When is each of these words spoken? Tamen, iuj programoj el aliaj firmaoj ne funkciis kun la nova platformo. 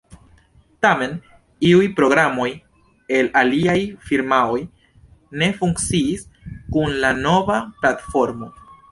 Tamen, 0.83 1.11
iuj 1.71 1.83
programoj 1.97 2.47
el 3.17 3.27
aliaj 3.41 3.75
firmaoj 4.11 4.57
ne 5.41 5.49
funkciis 5.59 6.23
kun 6.77 6.97
la 7.05 7.13
nova 7.19 7.59
platformo. 7.83 8.49